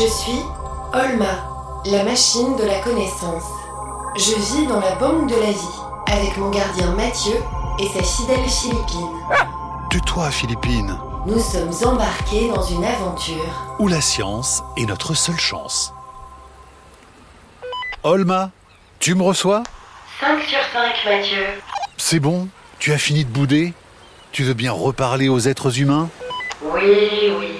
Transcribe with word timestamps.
Je 0.00 0.06
suis 0.06 0.40
Olma, 0.94 1.82
la 1.84 2.04
machine 2.04 2.56
de 2.56 2.64
la 2.64 2.78
connaissance. 2.78 3.44
Je 4.16 4.32
vis 4.32 4.66
dans 4.66 4.80
la 4.80 4.94
banque 4.94 5.28
de 5.28 5.34
la 5.34 5.50
vie 5.50 5.78
avec 6.06 6.38
mon 6.38 6.48
gardien 6.48 6.90
Mathieu 6.92 7.34
et 7.78 7.86
sa 7.86 8.02
fidèle 8.02 8.48
Philippine. 8.48 9.10
Tais-toi, 9.90 10.30
Philippine. 10.30 10.98
Nous 11.26 11.38
sommes 11.38 11.92
embarqués 11.92 12.48
dans 12.48 12.62
une 12.62 12.82
aventure. 12.82 13.44
Où 13.78 13.88
la 13.88 14.00
science 14.00 14.62
est 14.78 14.86
notre 14.86 15.12
seule 15.12 15.38
chance. 15.38 15.92
Olma, 18.02 18.52
tu 19.00 19.14
me 19.14 19.22
reçois? 19.22 19.64
5 20.18 20.42
sur 20.44 20.60
5, 20.72 20.94
Mathieu. 21.04 21.44
C'est 21.98 22.20
bon? 22.20 22.48
Tu 22.78 22.94
as 22.94 22.98
fini 22.98 23.26
de 23.26 23.30
bouder? 23.30 23.74
Tu 24.32 24.44
veux 24.44 24.54
bien 24.54 24.72
reparler 24.72 25.28
aux 25.28 25.40
êtres 25.40 25.78
humains? 25.78 26.08
Oui, 26.62 27.34
oui. 27.38 27.59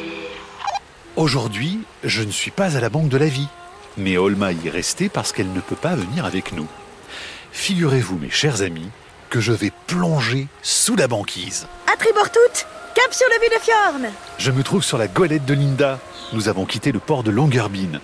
Aujourd'hui, 1.16 1.80
je 2.04 2.22
ne 2.22 2.30
suis 2.30 2.52
pas 2.52 2.76
à 2.76 2.80
la 2.80 2.88
banque 2.88 3.08
de 3.08 3.16
la 3.16 3.26
vie. 3.26 3.48
Mais 3.96 4.16
Olma 4.16 4.52
y 4.52 4.68
est 4.68 4.70
restée 4.70 5.08
parce 5.08 5.32
qu'elle 5.32 5.52
ne 5.52 5.60
peut 5.60 5.76
pas 5.76 5.96
venir 5.96 6.24
avec 6.24 6.52
nous. 6.52 6.68
Figurez-vous, 7.50 8.16
mes 8.18 8.30
chers 8.30 8.62
amis, 8.62 8.88
que 9.28 9.40
je 9.40 9.52
vais 9.52 9.72
plonger 9.88 10.46
sous 10.62 10.94
la 10.94 11.08
banquise. 11.08 11.66
À 11.92 11.96
tribord 11.96 12.30
toutes, 12.30 12.66
cap 12.94 13.12
sur 13.12 13.26
le 13.28 13.42
vue 13.42 13.56
de 13.56 13.60
Fjorn. 13.60 14.12
Je 14.38 14.50
me 14.52 14.62
trouve 14.62 14.84
sur 14.84 14.98
la 14.98 15.08
golette 15.08 15.44
de 15.44 15.54
Linda. 15.54 15.98
Nous 16.32 16.48
avons 16.48 16.64
quitté 16.64 16.92
le 16.92 17.00
port 17.00 17.24
de 17.24 17.32
Longyearbyen. 17.32 18.00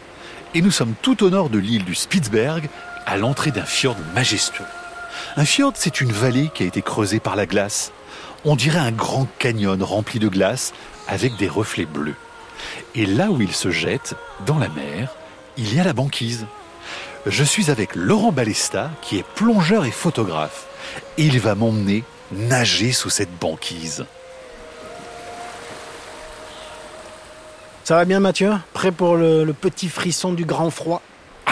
Et 0.55 0.61
nous 0.61 0.73
sommes 0.73 0.95
tout 1.01 1.23
au 1.23 1.31
nord 1.31 1.49
de 1.49 1.59
l'île 1.59 1.85
du 1.85 1.95
Spitzberg, 1.95 2.69
à 3.07 3.17
l'entrée 3.17 3.53
d'un 3.53 3.65
fjord 3.65 3.97
majestueux. 4.15 4.65
Un 5.37 5.45
fjord, 5.45 5.75
c'est 5.77 6.01
une 6.01 6.13
vallée 6.13 6.51
qui 6.53 6.65
a 6.65 6.67
été 6.67 6.83
creusée 6.83 7.21
par 7.21 7.37
la 7.37 7.47
glace. 7.47 7.93
On 8.45 8.57
dirait 8.57 8.81
un 8.81 8.93
grand 8.93 9.29
canyon 9.39 9.81
rempli 9.83 10.19
de 10.19 10.29
glace 10.29 10.73
avec 11.07 11.37
des 11.37 11.49
reflets 11.49 11.87
bleus. 11.87 12.17
Et 12.95 13.07
là 13.07 13.31
où 13.31 13.41
il 13.41 13.53
se 13.53 13.71
jette, 13.71 14.15
dans 14.47 14.59
la 14.59 14.69
mer, 14.69 15.15
il 15.57 15.75
y 15.75 15.81
a 15.81 15.85
la 15.85 15.93
banquise. 15.93 16.47
Je 17.27 17.45
suis 17.45 17.71
avec 17.71 17.95
Laurent 17.95 18.33
Balesta, 18.33 18.91
qui 19.03 19.19
est 19.19 19.25
plongeur 19.35 19.85
et 19.85 19.91
photographe. 19.91 20.67
Et 21.19 21.27
il 21.27 21.41
va 21.41 21.55
m'emmener 21.55 22.05
nager 22.33 22.93
sous 22.93 23.11
cette 23.11 23.37
banquise. 23.39 24.05
Ça 27.85 27.97
va 27.97 28.05
bien 28.05 28.21
Mathieu? 28.21 28.53
Prêt 28.73 28.93
pour 28.93 29.17
le, 29.17 29.45
le 29.45 29.53
petit 29.53 29.89
frisson 29.89 30.33
du 30.33 30.45
grand 30.45 30.71
froid? 30.71 31.03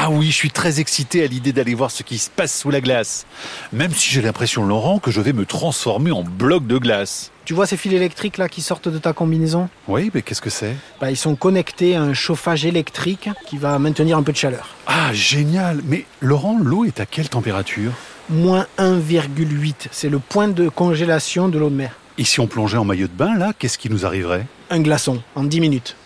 Ah 0.07 0.11
oui, 0.11 0.27
je 0.27 0.37
suis 0.37 0.51
très 0.51 0.81
excité 0.81 1.25
à 1.25 1.27
l'idée 1.27 1.55
d'aller 1.55 1.73
voir 1.75 1.91
ce 1.91 2.03
qui 2.03 2.19
se 2.19 2.29
passe 2.29 2.55
sous 2.55 2.69
la 2.71 2.83
glace. 2.83 3.25
Même 3.73 3.91
si 3.91 4.11
j'ai 4.11 4.21
l'impression, 4.21 4.63
Laurent, 4.63 4.99
que 4.99 5.11
je 5.11 5.23
vais 5.23 5.33
me 5.33 5.47
transformer 5.47 6.11
en 6.11 6.23
bloc 6.23 6.67
de 6.67 6.77
glace. 6.77 7.33
Tu 7.47 7.55
vois 7.55 7.67
ces 7.67 7.79
fils 7.79 7.95
électriques 7.95 8.37
là 8.37 8.51
qui 8.51 8.61
sortent 8.61 8.91
de 8.91 8.99
ta 8.99 9.15
combinaison? 9.15 9.71
Oui, 9.89 10.11
mais 10.13 10.21
qu'est-ce 10.21 10.43
que 10.43 10.51
c'est? 10.51 10.77
Bah, 11.01 11.11
Ils 11.11 11.17
sont 11.17 11.37
connectés 11.37 11.97
à 11.97 12.03
un 12.03 12.13
chauffage 12.13 12.67
électrique 12.67 13.31
qui 13.47 13.57
va 13.57 13.79
maintenir 13.79 14.19
un 14.19 14.23
peu 14.23 14.33
de 14.33 14.37
chaleur. 14.37 14.75
Ah, 14.87 15.15
génial 15.15 15.81
Mais 15.87 16.05
Laurent, 16.21 16.59
l'eau 16.61 16.85
est 16.85 17.01
à 17.01 17.07
quelle 17.07 17.31
température? 17.31 17.93
Moins 18.29 18.67
1,8, 18.79 19.87
c'est 19.91 20.11
le 20.11 20.19
point 20.19 20.49
de 20.49 20.69
congélation 20.69 21.49
de 21.49 21.59
l'eau 21.59 21.71
de 21.71 21.77
mer. 21.77 21.93
Et 22.19 22.25
si 22.25 22.41
on 22.41 22.47
plongeait 22.47 22.77
en 22.77 22.85
maillot 22.85 23.07
de 23.07 23.13
bain, 23.15 23.39
là, 23.39 23.55
qu'est-ce 23.59 23.79
qui 23.79 23.89
nous 23.89 24.05
arriverait? 24.05 24.45
Un 24.69 24.83
glaçon 24.83 25.23
en 25.35 25.45
10 25.45 25.61
minutes. 25.63 25.97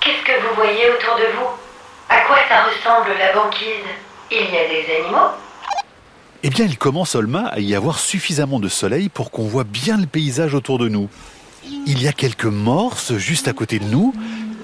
Qu'est-ce 0.00 0.22
que 0.22 0.38
vous 0.46 0.54
voyez 0.54 0.90
autour 0.90 1.16
de 1.16 1.38
vous? 1.38 1.71
À 2.12 2.26
quoi 2.26 2.36
ça 2.46 2.64
ressemble 2.64 3.16
la 3.18 3.32
banquise? 3.32 3.88
Il 4.30 4.36
y 4.36 4.58
a 4.58 4.68
des 4.68 5.02
animaux 5.02 5.30
Eh 6.42 6.50
bien, 6.50 6.66
il 6.66 6.76
commence, 6.76 7.14
Olma, 7.14 7.46
à 7.46 7.58
y 7.58 7.74
avoir 7.74 7.98
suffisamment 7.98 8.60
de 8.60 8.68
soleil 8.68 9.08
pour 9.08 9.30
qu'on 9.30 9.44
voit 9.44 9.64
bien 9.64 9.96
le 9.96 10.04
paysage 10.04 10.54
autour 10.54 10.78
de 10.78 10.88
nous. 10.88 11.08
Il 11.86 12.02
y 12.02 12.08
a 12.08 12.12
quelques 12.12 12.44
morses 12.44 13.16
juste 13.16 13.48
à 13.48 13.54
côté 13.54 13.78
de 13.78 13.86
nous. 13.86 14.14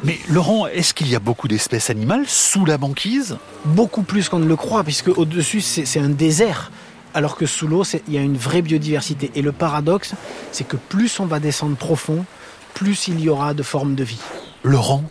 Mais 0.05 0.19
Laurent, 0.29 0.67
est-ce 0.67 0.93
qu'il 0.93 1.09
y 1.09 1.17
a 1.17 1.21
beaucoup 1.21 1.49
d'espèces 1.49 1.89
animales 1.89 2.25
sous 2.27 2.67
la 2.67 2.77
banquise? 2.77 3.39
Beaucoup 3.65 4.03
plus 4.03 4.29
qu'on 4.29 4.41
ne 4.41 4.47
le 4.47 4.57
croit, 4.57 4.85
puisque 4.85 5.09
au-dessus 5.09 5.63
c'est 5.63 5.87
c'est 5.87 6.01
un 6.01 6.11
désert. 6.11 6.71
Alors 7.15 7.35
que 7.37 7.47
sous 7.47 7.67
l'eau, 7.67 7.83
il 8.09 8.13
y 8.15 8.19
a 8.19 8.21
une 8.21 8.37
vraie 8.37 8.61
biodiversité. 8.61 9.31
Et 9.35 9.41
le 9.41 9.53
paradoxe, 9.53 10.13
c'est 10.53 10.69
que 10.69 10.77
plus 10.77 11.19
on 11.19 11.25
va 11.25 11.41
descendre 11.41 11.77
profond, 11.77 12.27
plus 12.75 13.09
il 13.09 13.19
y 13.21 13.31
aura 13.31 13.55
de 13.55 13.63
formes 13.63 13.95
de 13.95 14.05
vie. 14.05 14.21
Laurent, 14.63 15.03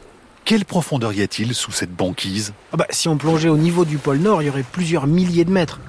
quelle 0.47 0.63
profondeur 0.63 1.11
y 1.11 1.21
a-t-il 1.21 1.53
sous 1.53 1.73
cette 1.73 1.93
banquise? 1.93 2.53
Ah 2.71 2.77
bah, 2.77 2.87
si 2.89 3.09
on 3.09 3.17
plongeait 3.17 3.49
au 3.49 3.57
niveau 3.57 3.83
du 3.83 3.97
pôle 3.97 4.19
Nord, 4.19 4.41
il 4.41 4.45
y 4.45 4.49
aurait 4.49 4.63
plusieurs 4.63 5.05
milliers 5.05 5.43
de 5.43 5.51
mètres. 5.51 5.81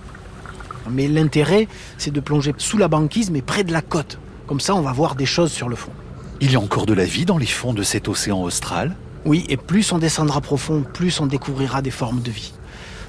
Mais 0.91 1.07
l'intérêt, 1.07 1.69
c'est 1.97 2.11
de 2.11 2.19
plonger 2.19 2.53
sous 2.59 2.77
la 2.77 2.89
banquise, 2.89 3.31
mais 3.31 3.41
près 3.41 3.63
de 3.63 3.73
la 3.73 3.83
côte. 3.83 4.19
Comme 4.49 4.59
ça, 4.59 4.75
on 4.75 4.81
va 4.81 4.91
voir 4.91 5.15
des 5.15 5.27
choses 5.27 5.53
sur 5.53 5.69
le 5.69 5.77
fond. 5.77 5.93
Il 6.41 6.51
y 6.51 6.57
a 6.57 6.61
encore 6.61 6.87
de 6.87 6.93
la 6.93 7.05
vie 7.05 7.25
dans 7.25 7.39
les 7.39 7.47
fonds 7.47 7.73
de 7.73 7.85
cet 7.85 8.09
océan 8.09 8.43
austral? 8.43 8.97
Oui, 9.25 9.45
et 9.49 9.57
plus 9.57 9.93
on 9.93 9.99
descendra 9.99 10.41
profond, 10.41 10.83
plus 10.93 11.21
on 11.21 11.27
découvrira 11.27 11.81
des 11.81 11.93
formes 11.93 12.21
de 12.21 12.33
vie. 12.33 12.53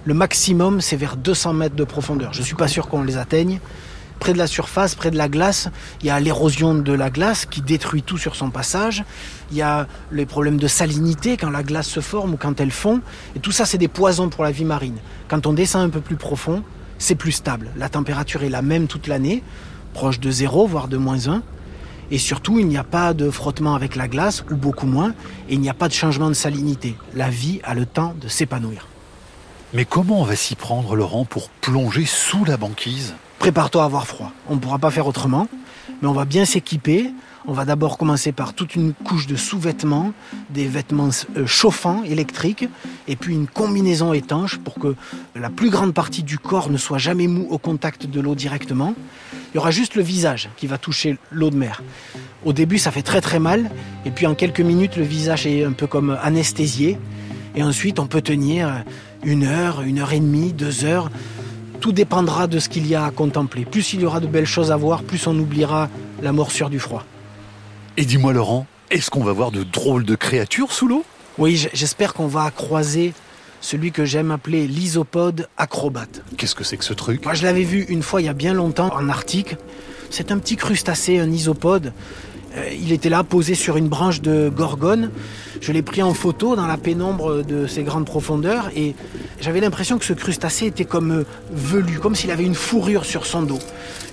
Le 0.06 0.14
maximum, 0.14 0.82
c'est 0.82 0.98
vers 0.98 1.18
200 1.18 1.54
mètres 1.54 1.76
de 1.76 1.84
profondeur. 1.84 2.32
Je 2.32 2.44
suis 2.44 2.56
pas 2.56 2.68
sûr 2.68 2.88
qu'on 2.88 3.02
les 3.02 3.18
atteigne. 3.18 3.60
Près 4.20 4.34
de 4.34 4.38
la 4.38 4.48
surface, 4.48 4.96
près 4.96 5.12
de 5.12 5.18
la 5.18 5.30
glace, 5.30 5.70
il 6.02 6.08
y 6.08 6.10
a 6.10 6.20
l'érosion 6.20 6.76
de 6.76 6.94
la 6.94 7.10
glace 7.10 7.46
qui 7.46 7.62
détruit 7.62 8.04
tout 8.04 8.18
sur 8.18 8.36
son 8.36 8.50
passage. 8.50 9.06
Il 9.52 9.58
y 9.58 9.62
a 9.62 9.88
les 10.12 10.26
problèmes 10.26 10.58
de 10.58 10.68
salinité 10.68 11.38
quand 11.38 11.50
la 11.50 11.64
glace 11.64 11.88
se 11.88 12.02
forme 12.02 12.34
ou 12.34 12.38
quand 12.38 12.60
elle 12.60 12.72
fond. 12.72 13.02
Et 13.36 13.40
tout 13.40 13.52
ça, 13.52 13.66
c'est 13.66 13.78
des 13.78 13.88
poisons 13.88 14.30
pour 14.30 14.44
la 14.44 14.52
vie 14.52 14.66
marine. 14.66 14.98
Quand 15.30 15.48
on 15.48 15.54
descend 15.54 15.84
un 15.84 15.90
peu 15.90 16.02
plus 16.02 16.18
profond, 16.18 16.64
c'est 16.98 17.16
plus 17.16 17.32
stable. 17.32 17.72
La 17.78 17.88
température 17.88 18.44
est 18.44 18.50
la 18.50 18.62
même 18.62 18.88
toute 18.88 19.08
l'année, 19.08 19.42
proche 19.94 20.20
de 20.20 20.30
zéro, 20.30 20.68
voire 20.68 20.90
de 20.90 20.98
moins 20.98 21.30
1. 21.30 21.42
Et 22.12 22.18
surtout, 22.18 22.60
il 22.60 22.68
n'y 22.68 22.78
a 22.78 22.84
pas 22.84 23.14
de 23.14 23.30
frottement 23.30 23.76
avec 23.76 23.96
la 23.96 24.08
glace, 24.08 24.44
ou 24.52 24.56
beaucoup 24.56 24.88
moins, 24.88 25.12
et 25.48 25.54
il 25.54 25.62
n'y 25.62 25.70
a 25.70 25.74
pas 25.74 25.88
de 25.88 25.94
changement 25.94 26.28
de 26.28 26.34
salinité. 26.34 26.96
La 27.14 27.30
vie 27.30 27.62
a 27.64 27.74
le 27.74 27.86
temps 27.86 28.16
de 28.20 28.28
s'épanouir. 28.28 28.88
Mais 29.74 29.86
comment 29.86 30.22
on 30.22 30.24
va 30.24 30.36
s'y 30.36 30.56
prendre, 30.56 30.96
Laurent, 30.96 31.24
pour 31.24 31.50
plonger 31.50 32.06
sous 32.06 32.44
la 32.44 32.58
banquise? 32.58 33.14
Prépare-toi 33.40 33.84
à 33.84 33.86
avoir 33.86 34.06
froid. 34.06 34.34
On 34.50 34.56
ne 34.56 34.60
pourra 34.60 34.80
pas 34.80 34.92
faire 34.92 35.08
autrement, 35.08 35.48
mais 36.02 36.08
on 36.10 36.14
va 36.14 36.26
bien 36.26 36.44
s'équiper. 36.44 37.12
On 37.48 37.54
va 37.54 37.64
d'abord 37.64 37.98
commencer 37.98 38.34
par 38.34 38.54
toute 38.54 38.76
une 38.76 38.94
couche 38.94 39.26
de 39.26 39.38
sous-vêtements, 39.38 40.12
des 40.50 40.68
vêtements 40.68 41.10
euh, 41.38 41.48
chauffants, 41.48 42.04
électriques, 42.04 42.68
et 43.08 43.16
puis 43.16 43.34
une 43.34 43.48
combinaison 43.48 44.12
étanche 44.12 44.58
pour 44.58 44.76
que 44.76 44.94
la 45.36 45.50
plus 45.50 45.70
grande 45.70 45.94
partie 45.94 46.22
du 46.22 46.38
corps 46.38 46.70
ne 46.70 46.78
soit 46.78 46.98
jamais 46.98 47.28
mou 47.28 47.48
au 47.50 47.58
contact 47.58 48.06
de 48.06 48.20
l'eau 48.20 48.36
directement. 48.36 48.94
Il 49.54 49.56
y 49.56 49.58
aura 49.58 49.72
juste 49.72 49.96
le 49.96 50.04
visage 50.04 50.50
qui 50.58 50.68
va 50.68 50.78
toucher 50.78 51.18
l'eau 51.32 51.50
de 51.50 51.56
mer. 51.56 51.82
Au 52.44 52.52
début, 52.52 52.78
ça 52.78 52.92
fait 52.92 53.02
très 53.02 53.22
très 53.22 53.40
mal, 53.40 53.72
et 54.06 54.12
puis 54.12 54.28
en 54.28 54.36
quelques 54.36 54.62
minutes, 54.62 54.98
le 54.98 55.04
visage 55.04 55.48
est 55.48 55.64
un 55.64 55.72
peu 55.72 55.88
comme 55.88 56.18
anesthésié, 56.22 57.00
et 57.56 57.64
ensuite 57.64 58.00
on 58.00 58.06
peut 58.06 58.22
tenir 58.22 58.84
une 59.24 59.46
heure, 59.46 59.82
une 59.82 60.00
heure 60.00 60.12
et 60.12 60.20
demie, 60.20 60.52
deux 60.52 60.84
heures. 60.84 61.10
Tout 61.80 61.92
dépendra 61.92 62.48
de 62.48 62.60
ce 62.60 62.70
qu'il 62.70 62.88
y 62.88 62.96
a 62.96 63.06
à 63.06 63.12
contempler. 63.12 63.66
Plus 63.66 63.94
il 63.94 64.02
y 64.02 64.06
aura 64.06 64.20
de 64.20 64.28
belles 64.28 64.46
choses 64.46 64.72
à 64.72 64.76
voir, 64.76 65.04
plus 65.04 65.28
on 65.28 65.38
oubliera 65.38 65.90
la 66.22 66.32
morsure 66.32 66.70
du 66.70 66.80
froid. 66.80 67.06
Et 67.98 68.06
dis-moi, 68.06 68.34
Laurent, 68.34 68.68
est-ce 68.92 69.10
qu'on 69.10 69.24
va 69.24 69.34
voir 69.34 69.52
de 69.52 69.64
drôles 69.64 70.04
de 70.04 70.16
créatures 70.16 70.72
sous 70.72 70.88
l'eau? 70.88 71.06
Oui, 71.38 71.68
j'espère 71.74 72.14
qu'on 72.14 72.28
va 72.28 72.50
croiser 72.52 73.14
celui 73.62 73.92
que 73.92 74.06
j'aime 74.06 74.32
appeler 74.32 74.68
l'isopode 74.68 75.48
acrobate. 75.58 76.24
Qu'est-ce 76.38 76.56
que 76.56 76.64
c'est 76.64 76.78
que 76.78 76.84
ce 76.84 76.94
truc? 76.94 77.24
Moi, 77.24 77.34
je 77.34 77.44
l'avais 77.44 77.64
vu 77.64 77.86
une 77.90 78.04
fois 78.04 78.22
il 78.22 78.26
y 78.26 78.30
a 78.30 78.34
bien 78.34 78.54
longtemps 78.54 78.94
en 78.94 79.10
Arctique. 79.10 79.56
C'est 80.10 80.32
un 80.32 80.38
petit 80.40 80.56
crustacé, 80.56 81.20
un 81.20 81.32
isopode. 81.32 81.94
Euh, 82.56 82.70
il 82.74 82.92
était 82.92 83.10
là, 83.10 83.24
posé 83.24 83.56
sur 83.56 83.78
une 83.78 83.88
branche 83.88 84.22
de 84.22 84.50
gorgone. 84.50 85.12
Je 85.62 85.72
l'ai 85.72 85.82
pris 85.82 86.02
en 86.02 86.14
photo 86.14 86.56
dans 86.56 86.66
la 86.66 86.78
pénombre 86.78 87.44
de 87.44 87.68
ces 87.68 87.84
grandes 87.84 88.06
profondeurs 88.06 88.72
et 88.76 88.96
j'avais 89.40 89.60
l'impression 89.60 89.98
que 89.98 90.06
ce 90.06 90.14
crustacé 90.14 90.66
était 90.68 90.86
comme 90.86 91.12
euh, 91.12 91.26
velu, 91.52 92.00
comme 92.00 92.16
s'il 92.16 92.32
avait 92.32 92.46
une 92.46 92.56
fourrure 92.56 93.06
sur 93.06 93.26
son 93.26 93.44
dos. 93.44 93.60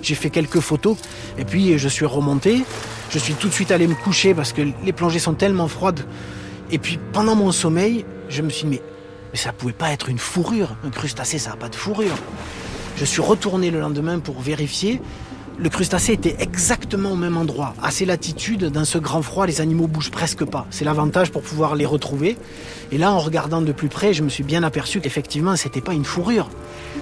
J'ai 0.01 0.15
fait 0.15 0.29
quelques 0.29 0.59
photos 0.59 0.97
et 1.37 1.45
puis 1.45 1.77
je 1.77 1.87
suis 1.87 2.05
remonté. 2.05 2.63
Je 3.09 3.19
suis 3.19 3.33
tout 3.33 3.47
de 3.47 3.53
suite 3.53 3.71
allé 3.71 3.87
me 3.87 3.95
coucher 3.95 4.33
parce 4.33 4.53
que 4.53 4.61
les 4.83 4.93
plongées 4.93 5.19
sont 5.19 5.33
tellement 5.33 5.67
froides. 5.67 6.01
Et 6.71 6.77
puis 6.77 6.99
pendant 7.13 7.35
mon 7.35 7.51
sommeil, 7.51 8.05
je 8.29 8.41
me 8.41 8.49
suis 8.49 8.67
dit 8.67 8.75
mais, 8.75 8.81
mais 9.31 9.39
ça 9.39 9.51
pouvait 9.51 9.73
pas 9.73 9.91
être 9.91 10.09
une 10.09 10.19
fourrure. 10.19 10.75
Un 10.85 10.89
crustacé, 10.89 11.39
ça 11.39 11.51
n'a 11.51 11.55
pas 11.55 11.69
de 11.69 11.75
fourrure. 11.75 12.17
Je 12.97 13.05
suis 13.05 13.21
retourné 13.21 13.71
le 13.71 13.79
lendemain 13.79 14.19
pour 14.19 14.41
vérifier. 14.41 15.01
Le 15.59 15.69
crustacé 15.69 16.13
était 16.13 16.35
exactement 16.37 17.13
au 17.13 17.15
même 17.15 17.35
endroit, 17.35 17.73
à 17.81 17.89
ces 17.89 18.05
latitudes. 18.05 18.65
Dans 18.65 18.85
ce 18.85 18.99
grand 18.99 19.23
froid, 19.23 19.47
les 19.47 19.59
animaux 19.59 19.87
bougent 19.87 20.11
presque 20.11 20.45
pas. 20.45 20.67
C'est 20.69 20.85
l'avantage 20.85 21.31
pour 21.31 21.41
pouvoir 21.41 21.75
les 21.75 21.87
retrouver. 21.87 22.37
Et 22.91 22.99
là, 22.99 23.11
en 23.11 23.17
regardant 23.17 23.61
de 23.61 23.71
plus 23.71 23.87
près, 23.87 24.13
je 24.13 24.21
me 24.21 24.29
suis 24.29 24.43
bien 24.43 24.61
aperçu 24.61 25.01
qu'effectivement, 25.01 25.55
c'était 25.55 25.81
pas 25.81 25.93
une 25.93 26.05
fourrure. 26.05 26.47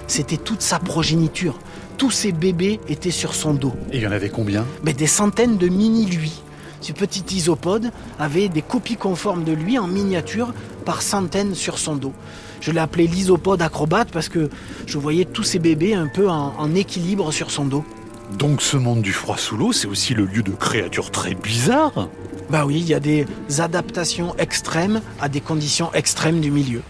C'était 0.06 0.38
toute 0.38 0.62
sa 0.62 0.78
progéniture. 0.78 1.58
Tous 1.98 2.10
ces 2.10 2.32
bébés 2.32 2.80
étaient 2.88 3.10
sur 3.10 3.34
son 3.34 3.52
dos. 3.52 3.74
Et 3.92 3.98
il 3.98 4.02
y 4.02 4.06
en 4.06 4.12
avait 4.12 4.30
combien? 4.30 4.64
Mais 4.84 4.94
des 4.94 5.06
centaines 5.06 5.58
de 5.58 5.68
mini-lui. 5.68 6.40
Ce 6.80 6.92
petit 6.92 7.36
isopode 7.36 7.90
avait 8.18 8.48
des 8.48 8.62
copies 8.62 8.96
conformes 8.96 9.44
de 9.44 9.52
lui 9.52 9.78
en 9.78 9.86
miniature 9.86 10.54
par 10.86 11.02
centaines 11.02 11.54
sur 11.54 11.78
son 11.78 11.96
dos. 11.96 12.14
Je 12.62 12.70
l'ai 12.70 12.80
appelé 12.80 13.06
l'isopode 13.06 13.60
acrobate 13.60 14.08
parce 14.10 14.30
que 14.30 14.48
je 14.86 14.96
voyais 14.96 15.26
tous 15.26 15.42
ces 15.42 15.58
bébés 15.58 15.92
un 15.92 16.06
peu 16.06 16.30
en, 16.30 16.54
en 16.56 16.74
équilibre 16.74 17.32
sur 17.32 17.50
son 17.50 17.66
dos. 17.66 17.84
Donc 18.32 18.60
ce 18.60 18.76
monde 18.76 19.02
du 19.02 19.12
froid 19.12 19.36
sous 19.36 19.56
l'eau, 19.56 19.72
c'est 19.72 19.86
aussi 19.86 20.14
le 20.14 20.24
lieu 20.24 20.42
de 20.42 20.50
créatures 20.50 21.10
très 21.10 21.34
bizarres 21.34 22.08
Bah 22.50 22.64
oui, 22.66 22.76
il 22.80 22.88
y 22.88 22.94
a 22.94 23.00
des 23.00 23.26
adaptations 23.58 24.34
extrêmes 24.36 25.00
à 25.20 25.28
des 25.28 25.40
conditions 25.40 25.92
extrêmes 25.94 26.40
du 26.40 26.50
milieu. 26.50 26.82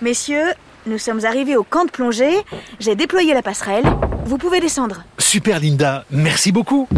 Messieurs, 0.00 0.52
nous 0.86 0.98
sommes 0.98 1.24
arrivés 1.24 1.56
au 1.56 1.64
camp 1.64 1.84
de 1.84 1.90
plongée. 1.90 2.36
J'ai 2.80 2.94
déployé 2.94 3.34
la 3.34 3.42
passerelle. 3.42 3.84
Vous 4.24 4.38
pouvez 4.38 4.60
descendre. 4.60 5.04
Super 5.18 5.60
Linda, 5.60 6.04
merci 6.10 6.52
beaucoup 6.52 6.88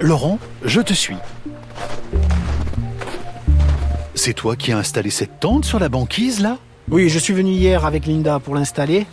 Laurent, 0.00 0.38
je 0.64 0.80
te 0.80 0.92
suis. 0.92 1.16
C'est 4.14 4.32
toi 4.32 4.56
qui 4.56 4.72
as 4.72 4.78
installé 4.78 5.10
cette 5.10 5.40
tente 5.40 5.64
sur 5.64 5.78
la 5.78 5.88
banquise 5.88 6.40
là? 6.40 6.58
Oui, 6.90 7.10
je 7.10 7.18
suis 7.18 7.34
venu 7.34 7.50
hier 7.50 7.84
avec 7.84 8.06
Linda 8.06 8.38
pour 8.38 8.54
l'installer. 8.54 9.06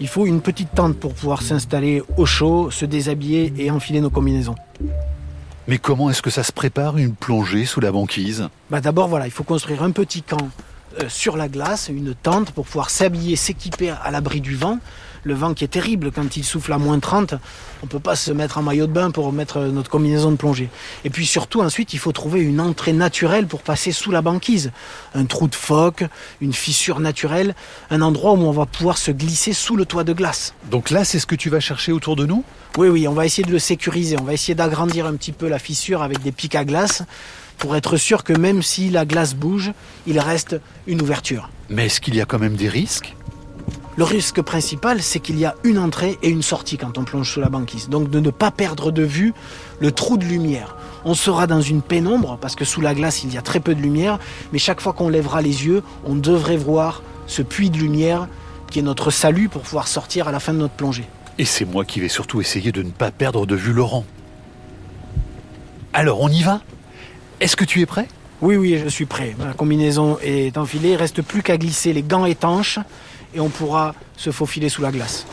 Il 0.00 0.08
faut 0.08 0.26
une 0.26 0.42
petite 0.42 0.74
tente 0.74 0.98
pour 0.98 1.14
pouvoir 1.14 1.40
s'installer 1.40 2.02
au 2.18 2.26
chaud, 2.26 2.70
se 2.70 2.84
déshabiller 2.84 3.54
et 3.56 3.70
enfiler 3.70 4.02
nos 4.02 4.10
combinaisons. 4.10 4.54
Mais 5.66 5.78
comment 5.78 6.10
est-ce 6.10 6.20
que 6.20 6.28
ça 6.28 6.42
se 6.42 6.52
prépare 6.52 6.98
une 6.98 7.14
plongée 7.14 7.64
sous 7.64 7.80
la 7.80 7.90
banquise? 7.90 8.48
Bah 8.68 8.82
d'abord 8.82 9.08
voilà, 9.08 9.26
il 9.26 9.30
faut 9.30 9.44
construire 9.44 9.82
un 9.82 9.92
petit 9.92 10.20
camp 10.20 10.50
euh, 11.00 11.08
sur 11.08 11.38
la 11.38 11.48
glace, 11.48 11.88
une 11.88 12.14
tente 12.14 12.50
pour 12.50 12.66
pouvoir 12.66 12.90
s'habiller, 12.90 13.34
s'équiper 13.36 13.88
à 13.90 14.10
l'abri 14.10 14.42
du 14.42 14.54
vent. 14.54 14.78
Le 15.24 15.34
vent 15.34 15.54
qui 15.54 15.62
est 15.62 15.68
terrible 15.68 16.10
quand 16.10 16.36
il 16.36 16.44
souffle 16.44 16.72
à 16.72 16.78
moins 16.78 16.98
30, 16.98 17.34
on 17.82 17.86
peut 17.86 18.00
pas 18.00 18.16
se 18.16 18.32
mettre 18.32 18.58
en 18.58 18.62
maillot 18.62 18.88
de 18.88 18.92
bain 18.92 19.12
pour 19.12 19.32
mettre 19.32 19.60
notre 19.60 19.88
combinaison 19.88 20.32
de 20.32 20.36
plongée. 20.36 20.68
Et 21.04 21.10
puis 21.10 21.26
surtout 21.26 21.60
ensuite, 21.60 21.92
il 21.92 21.98
faut 21.98 22.10
trouver 22.10 22.40
une 22.40 22.60
entrée 22.60 22.92
naturelle 22.92 23.46
pour 23.46 23.62
passer 23.62 23.92
sous 23.92 24.10
la 24.10 24.20
banquise. 24.20 24.72
Un 25.14 25.24
trou 25.24 25.46
de 25.46 25.54
phoque, 25.54 26.04
une 26.40 26.52
fissure 26.52 26.98
naturelle, 26.98 27.54
un 27.90 28.02
endroit 28.02 28.32
où 28.32 28.42
on 28.42 28.50
va 28.50 28.66
pouvoir 28.66 28.98
se 28.98 29.12
glisser 29.12 29.52
sous 29.52 29.76
le 29.76 29.86
toit 29.86 30.02
de 30.02 30.12
glace. 30.12 30.54
Donc 30.70 30.90
là, 30.90 31.04
c'est 31.04 31.20
ce 31.20 31.26
que 31.26 31.36
tu 31.36 31.50
vas 31.50 31.60
chercher 31.60 31.92
autour 31.92 32.16
de 32.16 32.26
nous? 32.26 32.44
Oui, 32.76 32.88
oui, 32.88 33.06
on 33.06 33.12
va 33.12 33.24
essayer 33.24 33.44
de 33.44 33.52
le 33.52 33.58
sécuriser. 33.58 34.16
On 34.20 34.24
va 34.24 34.32
essayer 34.32 34.54
d'agrandir 34.54 35.06
un 35.06 35.14
petit 35.14 35.32
peu 35.32 35.48
la 35.48 35.58
fissure 35.58 36.02
avec 36.02 36.22
des 36.22 36.32
pics 36.32 36.54
à 36.54 36.64
glace 36.64 37.04
pour 37.58 37.76
être 37.76 37.96
sûr 37.96 38.24
que 38.24 38.32
même 38.32 38.60
si 38.62 38.90
la 38.90 39.04
glace 39.04 39.34
bouge, 39.34 39.72
il 40.06 40.18
reste 40.18 40.60
une 40.88 41.00
ouverture. 41.00 41.48
Mais 41.68 41.86
est-ce 41.86 42.00
qu'il 42.00 42.16
y 42.16 42.20
a 42.20 42.24
quand 42.24 42.40
même 42.40 42.56
des 42.56 42.68
risques? 42.68 43.14
Le 43.96 44.04
risque 44.04 44.40
principal, 44.40 45.02
c'est 45.02 45.20
qu'il 45.20 45.38
y 45.38 45.44
a 45.44 45.54
une 45.64 45.78
entrée 45.78 46.18
et 46.22 46.30
une 46.30 46.40
sortie 46.40 46.78
quand 46.78 46.96
on 46.96 47.04
plonge 47.04 47.30
sous 47.30 47.40
la 47.40 47.50
banquise. 47.50 47.90
Donc 47.90 48.08
de 48.08 48.20
ne 48.20 48.30
pas 48.30 48.50
perdre 48.50 48.90
de 48.90 49.02
vue 49.02 49.34
le 49.80 49.92
trou 49.92 50.16
de 50.16 50.24
lumière. 50.24 50.76
On 51.04 51.14
sera 51.14 51.46
dans 51.46 51.60
une 51.60 51.82
pénombre 51.82 52.38
parce 52.40 52.54
que 52.54 52.64
sous 52.64 52.80
la 52.80 52.94
glace, 52.94 53.22
il 53.22 53.34
y 53.34 53.36
a 53.36 53.42
très 53.42 53.60
peu 53.60 53.74
de 53.74 53.82
lumière, 53.82 54.18
mais 54.52 54.58
chaque 54.58 54.80
fois 54.80 54.94
qu'on 54.94 55.10
lèvera 55.10 55.42
les 55.42 55.66
yeux, 55.66 55.82
on 56.06 56.14
devrait 56.14 56.56
voir 56.56 57.02
ce 57.26 57.42
puits 57.42 57.68
de 57.68 57.76
lumière 57.76 58.28
qui 58.70 58.78
est 58.78 58.82
notre 58.82 59.10
salut 59.10 59.50
pour 59.50 59.62
pouvoir 59.62 59.88
sortir 59.88 60.26
à 60.26 60.32
la 60.32 60.40
fin 60.40 60.54
de 60.54 60.58
notre 60.58 60.74
plongée. 60.74 61.04
Et 61.38 61.44
c'est 61.44 61.66
moi 61.66 61.84
qui 61.84 62.00
vais 62.00 62.08
surtout 62.08 62.40
essayer 62.40 62.72
de 62.72 62.82
ne 62.82 62.90
pas 62.90 63.10
perdre 63.10 63.44
de 63.44 63.56
vue 63.56 63.72
Laurent. 63.74 64.06
Alors 65.92 66.22
on 66.22 66.28
y 66.28 66.42
va? 66.42 66.62
Est-ce 67.40 67.56
que 67.56 67.64
tu 67.64 67.82
es 67.82 67.86
prêt? 67.86 68.08
Oui, 68.40 68.56
oui, 68.56 68.80
je 68.82 68.88
suis 68.88 69.04
prêt. 69.04 69.36
La 69.38 69.52
combinaison 69.52 70.18
est 70.22 70.56
enfilée, 70.56 70.92
il 70.92 70.96
reste 70.96 71.20
plus 71.20 71.42
qu'à 71.42 71.58
glisser 71.58 71.92
les 71.92 72.02
gants 72.02 72.24
étanches 72.24 72.78
et 73.34 73.40
on 73.40 73.48
pourra 73.48 73.94
se 74.16 74.30
faufiler 74.30 74.68
sous 74.68 74.82
la 74.82 74.90
glace. 74.90 75.26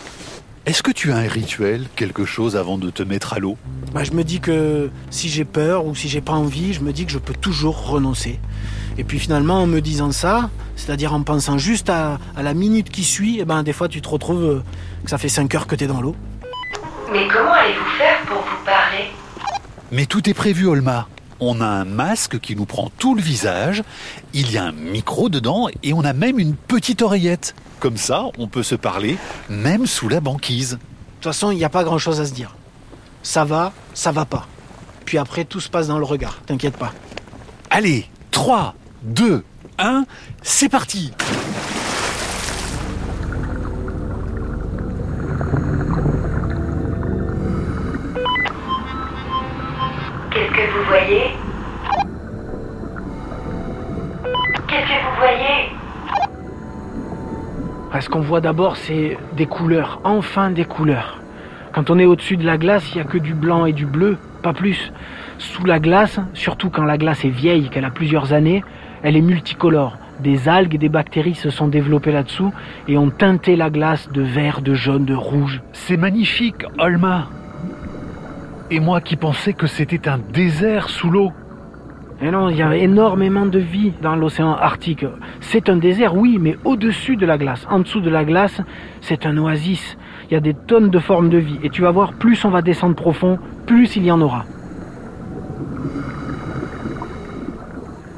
Est-ce 0.65 0.83
que 0.83 0.91
tu 0.91 1.11
as 1.11 1.17
un 1.17 1.27
rituel, 1.27 1.85
quelque 1.95 2.25
chose 2.25 2.55
avant 2.55 2.77
de 2.77 2.89
te 2.89 3.01
mettre 3.01 3.33
à 3.33 3.39
l'eau? 3.39 3.57
Bah, 3.93 4.03
je 4.03 4.11
me 4.11 4.23
dis 4.23 4.39
que 4.39 4.91
si 5.09 5.29
j'ai 5.29 5.45
peur 5.45 5.85
ou 5.85 5.95
si 5.95 6.09
j'ai 6.09 6.21
pas 6.21 6.33
envie, 6.33 6.73
je 6.73 6.81
me 6.81 6.91
dis 6.91 7.05
que 7.05 7.11
je 7.11 7.17
peux 7.17 7.33
toujours 7.33 7.87
renoncer. 7.87 8.39
Et 8.97 9.03
puis 9.03 9.17
finalement, 9.17 9.63
en 9.63 9.67
me 9.67 9.79
disant 9.79 10.11
ça, 10.11 10.49
c'est-à-dire 10.75 11.13
en 11.13 11.23
pensant 11.23 11.57
juste 11.57 11.89
à, 11.89 12.19
à 12.35 12.43
la 12.43 12.53
minute 12.53 12.89
qui 12.89 13.03
suit, 13.03 13.37
eh 13.39 13.45
ben, 13.45 13.63
des 13.63 13.73
fois 13.73 13.87
tu 13.87 14.01
te 14.01 14.09
retrouves 14.09 14.43
euh, 14.43 14.63
que 15.03 15.09
ça 15.09 15.17
fait 15.17 15.29
5 15.29 15.55
heures 15.55 15.67
que 15.67 15.75
tu 15.75 15.85
es 15.85 15.87
dans 15.87 16.01
l'eau. 16.01 16.15
Mais 17.11 17.27
comment 17.27 17.53
allez-vous 17.53 17.97
faire 17.97 18.19
pour 18.27 18.37
vous 18.37 18.65
parler 18.65 19.05
Mais 19.91 20.05
tout 20.05 20.29
est 20.29 20.33
prévu, 20.33 20.67
Olma. 20.67 21.07
On 21.39 21.61
a 21.61 21.65
un 21.65 21.85
masque 21.85 22.39
qui 22.39 22.55
nous 22.55 22.65
prend 22.65 22.91
tout 22.97 23.15
le 23.15 23.21
visage, 23.21 23.83
il 24.33 24.51
y 24.51 24.57
a 24.57 24.65
un 24.65 24.71
micro 24.71 25.29
dedans 25.29 25.67
et 25.83 25.93
on 25.93 26.03
a 26.03 26.13
même 26.13 26.39
une 26.39 26.55
petite 26.55 27.01
oreillette. 27.01 27.55
Comme 27.79 27.97
ça, 27.97 28.25
on 28.37 28.47
peut 28.47 28.63
se 28.63 28.75
parler 28.75 29.17
même 29.49 29.87
sous 29.87 30.09
la 30.09 30.19
banquise. 30.19 30.71
De 30.71 30.77
toute 31.21 31.33
façon, 31.33 31.51
il 31.51 31.57
n'y 31.57 31.63
a 31.63 31.69
pas 31.69 31.83
grand-chose 31.83 32.19
à 32.19 32.25
se 32.25 32.33
dire. 32.33 32.55
Ça 33.23 33.45
va, 33.45 33.73
ça 33.93 34.11
va 34.11 34.25
pas. 34.25 34.47
Puis 35.05 35.17
après, 35.17 35.45
tout 35.45 35.59
se 35.59 35.69
passe 35.69 35.87
dans 35.87 35.97
le 35.97 36.05
regard, 36.05 36.41
t'inquiète 36.45 36.77
pas. 36.77 36.93
Allez, 37.69 38.09
3, 38.31 38.75
2, 39.03 39.43
1, 39.77 40.05
c'est 40.41 40.69
parti 40.69 41.11
Ce 57.99 58.07
qu'on 58.07 58.21
voit 58.21 58.39
d'abord, 58.39 58.77
c'est 58.77 59.17
des 59.35 59.45
couleurs, 59.45 59.99
enfin 60.05 60.51
des 60.51 60.63
couleurs. 60.63 61.19
Quand 61.73 61.89
on 61.89 61.99
est 61.99 62.05
au-dessus 62.05 62.37
de 62.37 62.45
la 62.45 62.57
glace, 62.57 62.89
il 62.91 62.95
n'y 62.95 63.01
a 63.01 63.03
que 63.03 63.17
du 63.17 63.33
blanc 63.33 63.65
et 63.65 63.73
du 63.73 63.85
bleu, 63.85 64.17
pas 64.41 64.53
plus. 64.53 64.93
Sous 65.37 65.65
la 65.65 65.79
glace, 65.79 66.19
surtout 66.33 66.69
quand 66.69 66.85
la 66.85 66.97
glace 66.97 67.25
est 67.25 67.29
vieille, 67.29 67.69
qu'elle 67.69 67.83
a 67.83 67.91
plusieurs 67.91 68.31
années, 68.31 68.63
elle 69.03 69.17
est 69.17 69.21
multicolore. 69.21 69.97
Des 70.21 70.47
algues 70.47 70.75
et 70.75 70.77
des 70.77 70.89
bactéries 70.89 71.35
se 71.35 71.49
sont 71.49 71.67
développées 71.67 72.11
là-dessous 72.11 72.53
et 72.87 72.97
ont 72.97 73.09
teinté 73.09 73.55
la 73.55 73.69
glace 73.69 74.09
de 74.11 74.21
vert, 74.21 74.61
de 74.61 74.73
jaune, 74.73 75.05
de 75.05 75.13
rouge. 75.13 75.61
C'est 75.73 75.97
magnifique, 75.97 76.65
Olma 76.77 77.27
Et 78.71 78.79
moi 78.79 79.01
qui 79.01 79.15
pensais 79.15 79.53
que 79.53 79.67
c'était 79.67 80.07
un 80.07 80.19
désert 80.19 80.89
sous 80.89 81.09
l'eau. 81.09 81.31
Et 82.21 82.31
non, 82.31 82.49
il 82.49 82.57
y 82.57 82.61
a 82.61 82.75
énormément 82.75 83.45
de 83.45 83.59
vie 83.59 83.93
dans 84.01 84.15
l'océan 84.15 84.51
Arctique. 84.51 85.05
C'est 85.39 85.69
un 85.69 85.77
désert, 85.77 86.15
oui, 86.17 86.37
mais 86.39 86.57
au-dessus 86.65 87.15
de 87.15 87.25
la 87.25 87.37
glace. 87.37 87.65
En 87.69 87.79
dessous 87.79 88.01
de 88.01 88.09
la 88.09 88.25
glace, 88.25 88.61
c'est 88.99 89.25
un 89.25 89.37
oasis. 89.37 89.97
Il 90.29 90.33
y 90.33 90.37
a 90.37 90.41
des 90.41 90.53
tonnes 90.53 90.89
de 90.89 90.99
formes 90.99 91.29
de 91.29 91.37
vie. 91.37 91.59
Et 91.63 91.69
tu 91.69 91.81
vas 91.81 91.91
voir, 91.91 92.11
plus 92.13 92.43
on 92.43 92.49
va 92.49 92.61
descendre 92.61 92.95
profond, 92.95 93.39
plus 93.65 93.95
il 93.95 94.03
y 94.03 94.11
en 94.11 94.19
aura. 94.19 94.43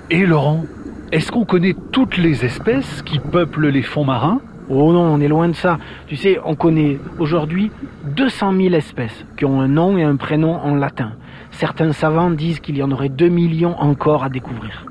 Et 0.10 0.26
Laurent, 0.26 0.66
est-ce 1.12 1.32
qu'on 1.32 1.46
connaît 1.46 1.76
toutes 1.92 2.18
les 2.18 2.44
espèces 2.44 3.04
qui 3.04 3.20
peuplent 3.20 3.68
les 3.68 3.84
fonds 3.84 4.04
marins? 4.04 4.42
Oh 4.70 4.92
non, 4.94 5.04
on 5.04 5.20
est 5.22 5.28
loin 5.28 5.48
de 5.48 5.54
ça. 5.54 5.78
Tu 6.08 6.16
sais, 6.16 6.40
on 6.44 6.56
connaît 6.56 6.98
aujourd'hui 7.20 7.72
200 8.16 8.54
000 8.54 8.74
espèces 8.74 9.26
qui 9.38 9.46
ont 9.46 9.62
un 9.62 9.68
nom 9.68 9.98
et 9.98 10.04
un 10.04 10.16
prénom 10.16 10.56
en 10.56 10.76
latin. 10.76 11.12
Certains 11.52 11.94
savants 11.94 12.32
disent 12.32 12.60
qu'il 12.60 12.78
y 12.78 12.84
en 12.84 12.92
aurait 12.92 13.10
2 13.10 13.28
millions 13.30 13.80
encore 13.80 14.24
à 14.24 14.30
découvrir. 14.30 14.86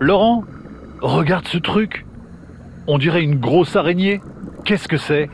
Laurent, 0.00 0.44
regarde 1.00 1.46
ce 1.48 1.58
truc. 1.58 2.04
On 2.86 2.98
dirait 2.98 3.22
une 3.22 3.38
grosse 3.38 3.76
araignée. 3.76 4.20
Qu'est-ce 4.64 4.88
que 4.88 4.96
c'est? 4.96 5.28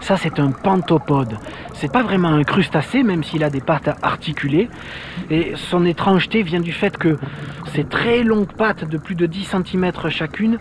Ça, 0.00 0.16
c'est 0.16 0.40
un 0.40 0.50
pantopode. 0.50 1.38
C'est 1.74 1.92
pas 1.92 2.02
vraiment 2.02 2.28
un 2.28 2.42
crustacé, 2.42 3.02
même 3.02 3.22
s'il 3.22 3.44
a 3.44 3.50
des 3.50 3.60
pattes 3.60 3.90
articulées. 4.02 4.68
Et 5.30 5.52
son 5.54 5.84
étrangeté 5.84 6.42
vient 6.42 6.60
du 6.60 6.72
fait 6.72 6.96
que 6.96 7.18
ces 7.72 7.84
très 7.84 8.22
longues 8.22 8.52
pattes 8.52 8.88
de 8.88 8.98
plus 8.98 9.14
de 9.14 9.26
10 9.26 9.44
cm 9.64 9.92
chacune 10.10 10.58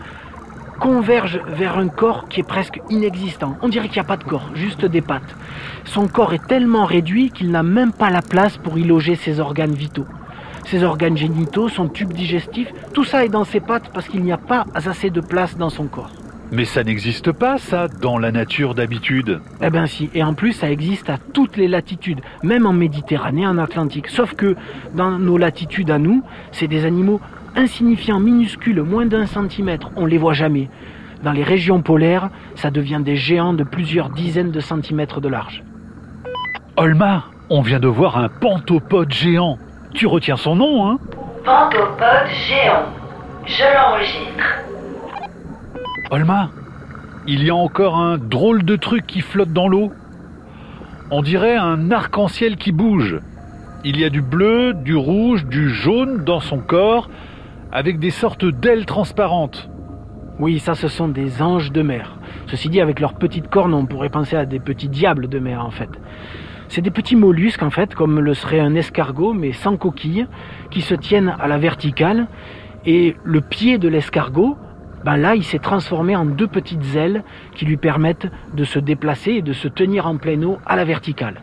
convergent 0.82 1.40
vers 1.48 1.78
un 1.78 1.88
corps 1.88 2.28
qui 2.28 2.40
est 2.40 2.48
presque 2.48 2.82
inexistant. 2.90 3.56
On 3.62 3.70
dirait 3.70 3.88
qu'il 3.88 4.02
n'y 4.02 4.06
a 4.06 4.10
pas 4.10 4.18
de 4.18 4.24
corps, 4.24 4.50
juste 4.56 4.84
des 4.84 5.02
pattes. 5.02 5.36
Son 5.86 6.08
corps 6.08 6.34
est 6.34 6.46
tellement 6.48 6.86
réduit 6.86 7.30
qu'il 7.30 7.52
n'a 7.52 7.62
même 7.62 7.94
pas 7.94 8.10
la 8.10 8.24
place 8.24 8.58
pour 8.58 8.80
y 8.80 8.84
loger 8.84 9.16
ses 9.16 9.40
organes 9.40 9.76
vitaux. 9.76 10.08
Ses 10.66 10.84
organes 10.84 11.18
génitaux, 11.18 11.70
son 11.70 11.88
tube 11.88 12.14
digestif, 12.14 12.68
tout 12.94 13.04
ça 13.04 13.24
est 13.24 13.30
dans 13.30 13.44
ses 13.44 13.60
pattes 13.60 13.92
parce 13.94 14.08
qu'il 14.08 14.24
n'y 14.24 14.32
a 14.32 14.38
pas 14.38 14.66
assez 14.74 15.12
de 15.12 15.22
place 15.22 15.56
dans 15.56 15.70
son 15.70 15.86
corps. 15.86 16.12
Mais 16.52 16.66
ça 16.66 16.84
n'existe 16.84 17.32
pas, 17.32 17.60
ça, 17.60 17.88
dans 17.88 18.18
la 18.18 18.32
nature 18.32 18.74
d'habitude. 18.74 19.40
Eh 19.62 19.70
ben 19.70 19.86
si, 19.86 20.10
et 20.14 20.24
en 20.24 20.34
plus 20.34 20.52
ça 20.52 20.70
existe 20.70 21.10
à 21.10 21.18
toutes 21.18 21.58
les 21.58 21.68
latitudes, 21.68 22.22
même 22.44 22.66
en 22.66 22.74
Méditerranée, 22.74 23.48
en 23.48 23.58
Atlantique. 23.58 24.10
Sauf 24.10 24.34
que 24.34 24.56
dans 24.96 25.18
nos 25.18 25.38
latitudes 25.38 25.92
à 25.92 26.00
nous, 26.00 26.24
c'est 26.52 26.68
des 26.68 26.86
animaux 26.86 27.22
insignifiants, 27.56 28.20
minuscules, 28.20 28.82
moins 28.84 29.06
d'un 29.06 29.26
centimètre, 29.26 29.92
on 29.96 30.06
les 30.06 30.18
voit 30.18 30.34
jamais. 30.34 30.70
Dans 31.24 31.32
les 31.32 31.44
régions 31.44 31.82
polaires, 31.82 32.30
ça 32.56 32.72
devient 32.72 33.02
des 33.04 33.16
géants 33.16 33.54
de 33.54 33.64
plusieurs 33.64 34.10
dizaines 34.10 34.52
de 34.52 34.60
centimètres 34.60 35.22
de 35.22 35.30
large. 35.30 35.64
Olma, 36.78 37.26
on 37.50 37.62
vient 37.62 37.80
de 37.80 37.88
voir 37.88 38.18
un 38.18 38.30
pantopode 38.30 39.12
géant. 39.12 39.58
Tu 39.94 40.08
retiens 40.08 40.38
son 40.38 40.56
nom, 40.56 40.88
hein? 40.88 41.00
Pantopode 41.46 42.28
géant. 42.48 42.86
Je 43.46 43.64
l'enregistre. 43.76 44.62
Olma, 46.10 46.50
il 47.28 47.44
y 47.44 47.50
a 47.50 47.56
encore 47.56 47.98
un 47.98 48.18
drôle 48.18 48.64
de 48.64 48.76
truc 48.76 49.06
qui 49.06 49.22
flotte 49.22 49.54
dans 49.54 49.68
l'eau. 49.68 49.92
On 51.12 51.22
dirait 51.22 51.56
un 51.56 51.92
arc-en-ciel 51.92 52.56
qui 52.56 52.72
bouge. 52.72 53.20
Il 53.84 54.00
y 54.00 54.06
a 54.06 54.10
du 54.10 54.22
bleu, 54.22 54.74
du 54.74 54.96
rouge, 54.96 55.46
du 55.46 55.70
jaune 55.70 56.24
dans 56.24 56.40
son 56.40 56.60
corps, 56.60 57.10
avec 57.72 58.00
des 58.00 58.10
sortes 58.10 58.46
d'ailes 58.46 58.86
transparentes. 58.86 59.70
Oui, 60.40 60.60
ça, 60.60 60.76
ce 60.76 60.88
sont 60.88 61.08
des 61.08 61.42
anges 61.42 61.72
de 61.72 61.82
mer. 61.82 62.18
Ceci 62.48 62.70
dit, 62.70 62.82
avec 62.82 63.00
leurs 63.00 63.14
petites 63.14 63.50
cornes, 63.50 63.74
on 63.74 63.86
pourrait 63.86 64.10
penser 64.10 64.36
à 64.36 64.46
des 64.46 64.60
petits 64.60 64.90
diables 64.90 65.28
de 65.28 65.40
mer, 65.40 65.64
en 65.66 65.72
fait. 65.72 65.90
C'est 66.68 66.82
des 66.82 66.92
petits 66.92 67.16
mollusques, 67.16 67.64
en 67.64 67.70
fait, 67.70 67.94
comme 67.94 68.20
le 68.20 68.34
serait 68.34 68.60
un 68.60 68.76
escargot, 68.76 69.34
mais 69.34 69.52
sans 69.52 69.78
coquille, 69.78 70.28
qui 70.70 70.82
se 70.82 70.96
tiennent 70.96 71.36
à 71.40 71.48
la 71.48 71.58
verticale. 71.58 72.28
Et 72.86 73.16
le 73.24 73.42
pied 73.42 73.78
de 73.78 73.88
l'escargot, 73.88 74.58
ben 75.04 75.18
là, 75.18 75.36
il 75.36 75.44
s'est 75.44 75.60
transformé 75.60 76.16
en 76.16 76.26
deux 76.26 76.48
petites 76.48 76.96
ailes 76.96 77.24
qui 77.56 77.66
lui 77.66 77.78
permettent 77.78 78.28
de 78.54 78.64
se 78.64 78.80
déplacer 78.80 79.32
et 79.34 79.42
de 79.42 79.54
se 79.54 79.68
tenir 79.68 80.08
en 80.08 80.18
pleine 80.18 80.46
eau 80.46 80.58
à 80.66 80.76
la 80.76 80.86
verticale. 80.86 81.42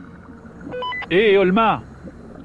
Hé 1.10 1.38
Olma 1.38 1.82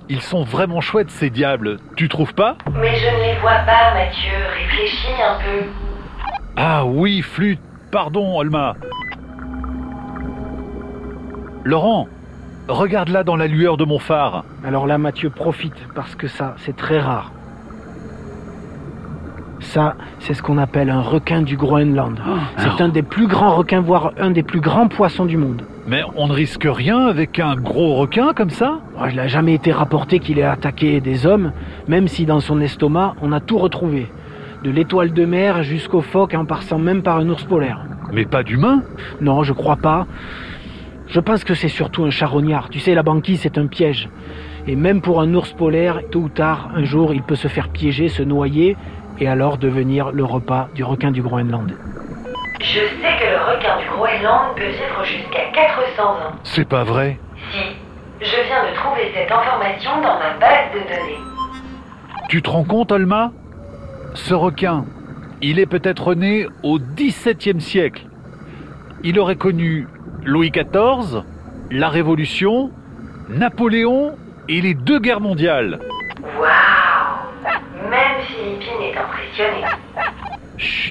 Ils 0.10 0.22
sont 0.22 0.44
vraiment 0.44 0.82
chouettes 0.82 1.12
ces 1.12 1.30
diables, 1.30 1.78
tu 1.96 2.10
trouves 2.10 2.34
pas 2.34 2.58
Mais 2.74 2.96
je 2.96 3.06
ne 3.06 3.34
les 3.34 3.40
vois 3.40 3.60
pas, 3.66 3.94
Mathieu. 3.94 4.32
Réfléchis 4.60 5.22
un 5.22 5.40
peu. 5.42 5.66
Ah 6.58 6.86
oui, 6.86 7.22
flûte, 7.22 7.62
pardon 7.90 8.38
Olma. 8.38 8.76
Laurent, 11.64 12.08
regarde 12.68 13.10
là 13.10 13.24
dans 13.24 13.38
la 13.38 13.48
lueur 13.48 13.78
de 13.78 13.86
mon 13.86 13.98
phare. 14.00 14.44
Alors 14.66 14.88
là, 14.88 14.98
Mathieu, 14.98 15.30
profite, 15.30 15.88
parce 15.96 16.16
que 16.16 16.28
ça, 16.28 16.56
c'est 16.58 16.76
très 16.76 17.00
rare. 17.00 17.32
Ça, 19.62 19.96
c'est 20.20 20.34
ce 20.34 20.44
qu'on 20.44 20.58
appelle 20.58 20.90
un 20.90 21.02
requin 21.02 21.42
du 21.42 21.56
Groenland. 21.56 22.20
c'est 22.58 22.82
un 22.82 22.90
des 22.90 23.02
plus 23.02 23.28
grands 23.28 23.56
requins, 23.56 23.80
voire 23.80 24.12
un 24.20 24.32
des 24.32 24.44
plus 24.44 24.60
grands 24.60 24.90
poissons 24.90 25.26
du 25.26 25.38
monde. 25.38 25.64
Mais 25.86 26.02
on 26.16 26.28
ne 26.28 26.34
risque 26.34 26.66
rien 26.66 27.08
avec 27.08 27.40
un 27.40 27.56
gros 27.56 27.96
requin 27.96 28.34
comme 28.34 28.50
ça 28.50 28.80
Il 29.10 29.16
n'a 29.18 29.28
jamais 29.28 29.54
été 29.54 29.72
rapporté 29.74 30.20
qu'il 30.20 30.40
ait 30.40 30.44
attaqué 30.44 31.02
des 31.02 31.26
hommes, 31.26 31.52
même 31.90 32.08
si 32.08 32.26
dans 32.26 32.40
son 32.40 32.62
estomac, 32.62 33.16
on 33.22 33.34
a 33.34 33.42
tout 33.42 33.58
retrouvé. 33.58 34.08
De 34.64 34.72
l'étoile 34.72 35.12
de 35.12 35.26
mer 35.26 35.64
jusqu'au 35.64 36.02
phoque, 36.02 36.36
en 36.36 36.46
passant 36.46 36.80
même 36.80 37.02
par 37.02 37.18
un 37.18 37.28
ours 37.30 37.44
polaire. 37.44 37.82
Mais 38.14 38.24
pas 38.24 38.44
d'humain 38.44 38.84
Non, 39.20 39.44
je 39.44 39.52
crois 39.52 39.76
pas. 39.76 40.08
Je 41.10 41.20
pense 41.20 41.44
que 41.44 41.54
c'est 41.54 41.68
surtout 41.68 42.06
un 42.06 42.12
charognard. 42.12 42.70
Tu 42.70 42.80
sais, 42.80 42.96
la 42.96 43.04
banquise, 43.04 43.42
c'est 43.42 43.58
un 43.58 43.68
piège. 43.68 44.08
Et 44.66 44.78
même 44.78 45.02
pour 45.02 45.20
un 45.20 45.34
ours 45.34 45.52
polaire, 45.52 46.00
tôt 46.12 46.22
ou 46.22 46.30
tard, 46.30 46.70
un 46.74 46.86
jour, 46.86 47.14
il 47.14 47.24
peut 47.24 47.36
se 47.36 47.50
faire 47.50 47.68
piéger, 47.68 48.08
se 48.08 48.24
noyer, 48.24 48.78
et 49.20 49.28
alors 49.28 49.58
devenir 49.58 50.14
le 50.14 50.24
repas 50.24 50.70
du 50.74 50.86
requin 50.86 51.12
du 51.12 51.22
Groenland. 51.22 51.74
Je 52.64 52.80
sais 52.80 53.18
que 53.20 53.30
le 53.30 53.52
requin 53.52 53.78
du 53.78 53.88
Groenland 53.90 54.56
peut 54.56 54.64
vivre 54.64 55.04
jusqu'à 55.04 55.52
400 55.54 56.02
ans. 56.02 56.32
C'est 56.44 56.68
pas 56.68 56.86
vrai. 56.86 57.20
Si, 57.52 57.60
je 58.22 58.48
viens 58.48 58.70
de 58.70 58.74
trouver 58.76 59.12
cette 59.14 59.30
information 59.30 59.92
dans 59.98 60.18
ma 60.18 60.34
base 60.40 60.72
de 60.74 60.80
données. 60.80 61.20
Tu 62.30 62.42
te 62.42 62.50
rends 62.50 62.64
compte, 62.64 62.94
Olma 62.94 63.32
Ce 64.14 64.34
requin, 64.34 64.86
il 65.42 65.60
est 65.60 65.66
peut-être 65.66 66.16
né 66.16 66.48
au 66.64 66.80
XVIIe 66.80 67.60
siècle. 67.60 68.08
Il 69.04 69.20
aurait 69.20 69.36
connu 69.36 69.86
Louis 70.24 70.50
XIV, 70.50 71.24
la 71.70 71.90
Révolution, 71.90 72.72
Napoléon 73.28 74.16
et 74.48 74.62
les 74.62 74.74
deux 74.74 75.00
guerres 75.00 75.20
mondiales. 75.20 75.80
Waouh 76.40 77.90
Même 77.90 78.22
Philippine 78.26 78.82
est 78.84 78.98
impressionnée. 78.98 79.66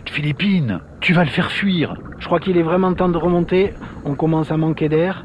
Chut, 0.02 0.14
Philippine, 0.14 0.80
tu 1.00 1.12
vas 1.12 1.24
le 1.24 1.30
faire 1.30 1.50
fuir. 1.50 1.94
Je 2.18 2.26
crois 2.26 2.40
qu'il 2.40 2.56
est 2.56 2.62
vraiment 2.62 2.92
temps 2.94 3.08
de 3.08 3.16
remonter. 3.16 3.72
On 4.04 4.14
commence 4.14 4.50
à 4.50 4.56
manquer 4.56 4.88
d'air. 4.88 5.24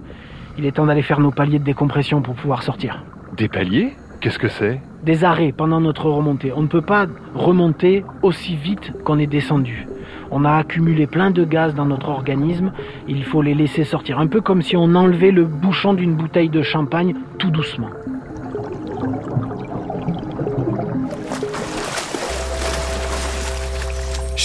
Il 0.57 0.65
est 0.65 0.73
temps 0.73 0.85
d'aller 0.85 1.01
faire 1.01 1.19
nos 1.19 1.31
paliers 1.31 1.59
de 1.59 1.63
décompression 1.63 2.21
pour 2.21 2.35
pouvoir 2.35 2.63
sortir. 2.63 3.03
Des 3.35 3.47
paliers? 3.47 3.93
Qu'est-ce 4.19 4.39
que 4.39 4.47
c'est? 4.47 4.81
Des 5.03 5.23
arrêts 5.23 5.51
pendant 5.51 5.79
notre 5.79 6.09
remontée. 6.09 6.51
On 6.55 6.63
ne 6.63 6.67
peut 6.67 6.81
pas 6.81 7.05
remonter 7.35 8.03
aussi 8.23 8.55
vite 8.55 8.93
qu'on 9.03 9.19
est 9.19 9.27
descendu. 9.27 9.87
On 10.31 10.43
a 10.43 10.55
accumulé 10.55 11.07
plein 11.07 11.31
de 11.31 11.43
gaz 11.43 11.75
dans 11.75 11.85
notre 11.85 12.09
organisme. 12.09 12.71
Il 13.07 13.23
faut 13.23 13.41
les 13.41 13.53
laisser 13.53 13.83
sortir. 13.83 14.19
Un 14.19 14.27
peu 14.27 14.41
comme 14.41 14.61
si 14.61 14.75
on 14.75 14.95
enlevait 14.95 15.31
le 15.31 15.45
bouchon 15.45 15.93
d'une 15.93 16.15
bouteille 16.15 16.49
de 16.49 16.61
champagne 16.61 17.15
tout 17.37 17.51
doucement. 17.51 17.89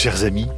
Chers 0.02 0.24
amis, 0.24 0.48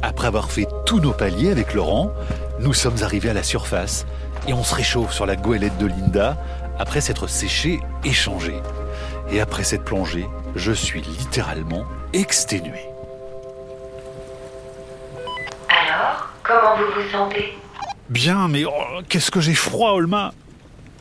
après 0.00 0.26
avoir 0.26 0.50
fait 0.50 0.66
tous 0.86 1.00
nos 1.00 1.12
paliers 1.12 1.50
avec 1.50 1.74
Laurent, 1.74 2.12
nous 2.60 2.72
sommes 2.72 2.96
arrivés 3.02 3.28
à 3.28 3.34
la 3.34 3.42
surface 3.42 4.06
et 4.48 4.54
on 4.54 4.64
se 4.64 4.74
réchauffe 4.74 5.12
sur 5.12 5.26
la 5.26 5.36
goélette 5.36 5.76
de 5.76 5.84
Linda 5.84 6.38
après 6.78 7.02
s'être 7.02 7.26
séché 7.26 7.78
et 8.04 8.14
changé. 8.14 8.54
Et 9.30 9.38
après 9.38 9.64
cette 9.64 9.84
plongée, 9.84 10.26
je 10.54 10.72
suis 10.72 11.02
littéralement 11.02 11.84
exténué. 12.14 12.88
Alors, 15.68 16.30
comment 16.42 16.76
vous 16.78 17.02
vous 17.02 17.10
sentez? 17.10 17.58
Bien, 18.08 18.48
mais 18.48 18.64
oh, 18.64 19.02
qu'est-ce 19.10 19.30
que 19.30 19.42
j'ai 19.42 19.52
froid, 19.52 19.90
Olma 19.90 20.32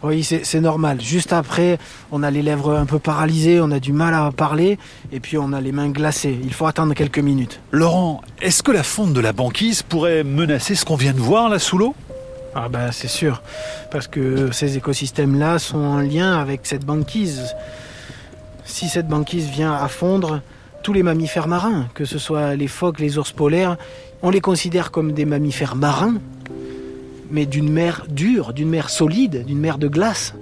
Oui, 0.06 0.24
c'est 0.24 0.46
c'est 0.46 0.62
normal. 0.62 1.02
Juste 1.02 1.34
après, 1.34 1.80
on 2.12 2.22
a 2.22 2.30
les 2.30 2.44
lèvres 2.44 2.76
un 2.76 2.86
peu 2.86 3.00
paralysées, 3.00 3.60
on 3.60 3.72
a 3.72 3.80
du 3.80 3.92
mal 3.92 4.14
à 4.14 4.32
parler, 4.32 4.78
et 5.12 5.20
puis 5.20 5.36
on 5.40 5.52
a 5.52 5.60
les 5.60 5.72
mains 5.72 5.90
glacées. 5.90 6.38
Il 6.44 6.54
faut 6.54 6.68
attendre 6.68 6.94
quelques 6.94 7.18
minutes. 7.18 7.60
Laurent, 7.72 8.22
est-ce 8.40 8.62
que 8.62 8.72
la 8.72 8.84
fonte 8.84 9.14
de 9.14 9.20
la 9.20 9.34
banquise 9.34 9.82
pourrait 9.82 10.24
menacer 10.24 10.76
ce 10.76 10.86
qu'on 10.86 10.96
vient 10.96 11.14
de 11.14 11.20
voir 11.20 11.50
là 11.50 11.58
sous 11.58 11.80
l'eau? 11.80 11.96
Ah 12.54 12.70
ben 12.70 12.92
c'est 12.92 13.08
sûr, 13.08 13.42
parce 13.90 14.08
que 14.08 14.52
ces 14.52 14.78
écosystèmes-là 14.78 15.58
sont 15.58 15.80
en 15.80 15.98
lien 15.98 16.40
avec 16.40 16.62
cette 16.64 16.86
banquise. 16.86 17.56
Si 18.64 18.88
cette 18.88 19.08
banquise 19.08 19.50
vient 19.50 19.74
à 19.74 19.88
fondre, 19.88 20.42
tous 20.84 20.94
les 20.94 21.02
mammifères 21.02 21.48
marins, 21.48 21.88
que 21.96 22.06
ce 22.06 22.20
soit 22.20 22.56
les 22.56 22.68
phoques, 22.68 23.00
les 23.00 23.18
ours 23.18 23.32
polaires, 23.32 23.76
on 24.22 24.30
les 24.30 24.42
considère 24.42 24.92
comme 24.92 25.14
des 25.14 25.26
mammifères 25.26 25.76
marins, 25.76 26.16
mais 27.32 27.46
d'une 27.46 27.72
mer 27.72 28.05
dure, 28.10 28.53
d'une 28.53 28.70
mer 28.70 28.89
solide, 28.89 29.46
d'une 29.46 29.60
mer 29.60 29.77
de 29.77 29.88
glace. 29.88 30.34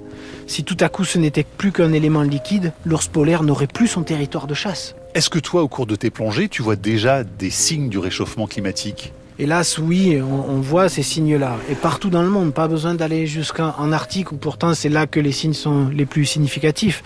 Si 0.48 0.64
tout 0.64 0.78
à 0.80 0.90
coup 0.90 1.06
ce 1.06 1.18
n'était 1.18 1.46
plus 1.46 1.72
qu'un 1.72 1.94
élément 1.94 2.22
liquide, 2.22 2.74
l'ours 2.86 3.08
polaire 3.08 3.44
n'aurait 3.44 3.68
plus 3.68 3.88
son 3.88 4.04
territoire 4.04 4.48
de 4.48 4.54
chasse. 4.54 4.96
Est-ce 5.16 5.30
que 5.30 5.40
toi, 5.40 5.62
au 5.62 5.68
cours 5.68 5.86
de 5.86 5.96
tes 5.96 6.10
plongées, 6.10 6.50
tu 6.50 6.62
vois 6.62 6.76
déjà 6.76 7.24
des 7.24 7.50
signes 7.50 7.90
du 7.90 8.00
réchauffement 8.00 8.48
climatique? 8.48 9.14
Hélas, 9.40 9.80
oui, 9.80 10.22
on, 10.22 10.62
voit 10.62 10.90
ces 10.90 11.02
signes-là. 11.02 11.58
Et 11.70 11.76
partout 11.76 12.10
dans 12.10 12.22
le 12.22 12.30
monde, 12.30 12.54
pas 12.54 12.68
besoin 12.68 12.94
d'aller 12.94 13.26
jusqu'en 13.26 13.92
Arctique, 13.92 14.32
où 14.32 14.38
pourtant 14.38 14.76
c'est 14.76 14.90
là 14.90 15.08
que 15.08 15.20
les 15.20 15.32
signes 15.32 15.54
sont 15.54 15.90
les 15.90 16.06
plus 16.06 16.26
significatifs. 16.26 17.04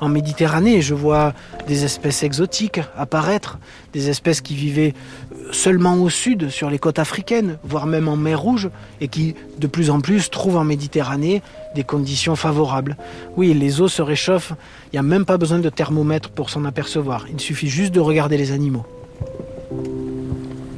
En 0.00 0.08
Méditerranée, 0.08 0.82
je 0.82 0.94
vois 0.94 1.32
des 1.66 1.84
espèces 1.84 2.22
exotiques 2.22 2.80
apparaître, 2.96 3.58
des 3.92 4.10
espèces 4.10 4.40
qui 4.40 4.54
vivaient 4.54 4.94
seulement 5.52 5.94
au 5.94 6.10
sud, 6.10 6.50
sur 6.50 6.70
les 6.70 6.78
côtes 6.78 6.98
africaines, 6.98 7.58
voire 7.64 7.86
même 7.86 8.08
en 8.08 8.16
mer 8.16 8.40
Rouge, 8.40 8.70
et 9.00 9.08
qui, 9.08 9.34
de 9.58 9.66
plus 9.66 9.90
en 9.90 10.00
plus, 10.00 10.30
trouvent 10.30 10.56
en 10.56 10.64
Méditerranée 10.64 11.42
des 11.74 11.84
conditions 11.84 12.36
favorables. 12.36 12.96
Oui, 13.36 13.54
les 13.54 13.80
eaux 13.80 13.88
se 13.88 14.02
réchauffent, 14.02 14.52
il 14.86 14.96
n'y 14.96 14.98
a 14.98 15.02
même 15.02 15.24
pas 15.24 15.36
besoin 15.36 15.58
de 15.58 15.68
thermomètre 15.68 16.30
pour 16.30 16.50
s'en 16.50 16.64
apercevoir, 16.64 17.26
il 17.30 17.40
suffit 17.40 17.68
juste 17.68 17.92
de 17.92 18.00
regarder 18.00 18.36
les 18.36 18.52
animaux. 18.52 18.84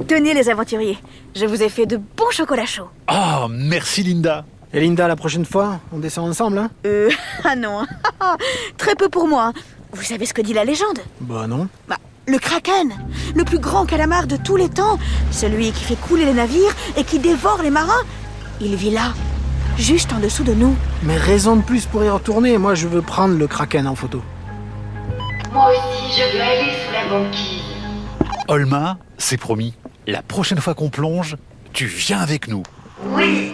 Tenez 0.07 0.33
les 0.33 0.49
aventuriers, 0.49 0.97
je 1.35 1.45
vous 1.45 1.63
ai 1.63 1.69
fait 1.69 1.85
de 1.85 1.97
bons 1.97 2.31
chocolats 2.31 2.65
chauds. 2.65 2.89
Oh, 3.11 3.47
merci 3.49 4.03
Linda 4.03 4.45
Et 4.73 4.81
Linda, 4.81 5.07
la 5.07 5.15
prochaine 5.15 5.45
fois, 5.45 5.79
on 5.93 5.99
descend 5.99 6.29
ensemble, 6.29 6.57
hein 6.57 6.69
Euh, 6.85 7.09
ah 7.45 7.55
non, 7.55 7.85
très 8.77 8.95
peu 8.95 9.07
pour 9.07 9.27
moi. 9.27 9.53
Vous 9.93 10.03
savez 10.03 10.25
ce 10.25 10.33
que 10.33 10.41
dit 10.41 10.53
la 10.53 10.65
légende 10.65 10.99
Bah 11.21 11.47
non. 11.47 11.69
Bah, 11.87 11.97
le 12.27 12.37
kraken, 12.37 12.91
le 13.33 13.43
plus 13.45 13.59
grand 13.59 13.85
calamar 13.85 14.27
de 14.27 14.35
tous 14.35 14.57
les 14.57 14.67
temps, 14.67 14.99
celui 15.31 15.71
qui 15.71 15.83
fait 15.85 15.95
couler 15.95 16.25
les 16.25 16.33
navires 16.33 16.75
et 16.97 17.05
qui 17.05 17.19
dévore 17.19 17.61
les 17.63 17.69
marins, 17.69 18.03
il 18.59 18.75
vit 18.75 18.91
là, 18.91 19.13
juste 19.77 20.11
en 20.11 20.19
dessous 20.19 20.43
de 20.43 20.53
nous. 20.53 20.75
Mais 21.03 21.15
raison 21.15 21.55
de 21.55 21.61
plus 21.61 21.85
pour 21.85 22.03
y 22.03 22.09
retourner, 22.09 22.57
moi 22.57 22.75
je 22.75 22.87
veux 22.89 23.01
prendre 23.01 23.37
le 23.37 23.47
kraken 23.47 23.87
en 23.87 23.95
photo. 23.95 24.21
Moi 25.53 25.69
aussi, 25.71 26.19
je 26.19 26.35
veux 26.35 26.41
aller 26.43 26.73
sous 26.85 26.91
la 26.91 27.17
banquise. 27.17 27.61
Olma, 28.49 28.97
c'est 29.17 29.37
promis. 29.37 29.73
La 30.05 30.21
prochaine 30.21 30.59
fois 30.59 30.73
qu'on 30.73 30.89
plonge, 30.89 31.37
tu 31.71 31.85
viens 31.85 32.19
avec 32.19 32.49
nous. 32.49 32.63
Oui 33.15 33.53